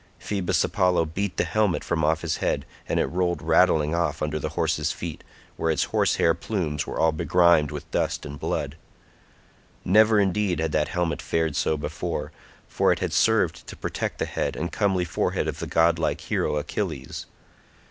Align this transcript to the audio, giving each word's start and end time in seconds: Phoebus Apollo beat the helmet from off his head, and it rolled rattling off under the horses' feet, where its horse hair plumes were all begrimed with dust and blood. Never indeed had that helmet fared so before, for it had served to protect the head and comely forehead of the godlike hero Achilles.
Phoebus 0.17 0.63
Apollo 0.63 1.05
beat 1.05 1.37
the 1.37 1.43
helmet 1.43 1.83
from 1.83 2.03
off 2.03 2.21
his 2.21 2.37
head, 2.37 2.65
and 2.89 2.99
it 2.99 3.05
rolled 3.05 3.43
rattling 3.43 3.93
off 3.93 4.23
under 4.23 4.39
the 4.39 4.49
horses' 4.57 4.91
feet, 4.91 5.23
where 5.57 5.69
its 5.69 5.83
horse 5.83 6.15
hair 6.15 6.33
plumes 6.33 6.87
were 6.87 6.99
all 6.99 7.11
begrimed 7.11 7.69
with 7.69 7.91
dust 7.91 8.25
and 8.25 8.39
blood. 8.39 8.77
Never 9.85 10.19
indeed 10.19 10.59
had 10.59 10.71
that 10.71 10.87
helmet 10.87 11.21
fared 11.21 11.55
so 11.55 11.77
before, 11.77 12.31
for 12.67 12.91
it 12.91 12.97
had 12.97 13.13
served 13.13 13.67
to 13.67 13.77
protect 13.77 14.17
the 14.17 14.25
head 14.25 14.55
and 14.55 14.71
comely 14.71 15.05
forehead 15.05 15.47
of 15.47 15.59
the 15.59 15.67
godlike 15.67 16.21
hero 16.21 16.55
Achilles. 16.55 17.27